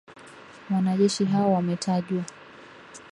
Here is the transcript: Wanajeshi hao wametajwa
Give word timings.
Wanajeshi 0.69 1.25
hao 1.25 1.51
wametajwa 1.53 2.23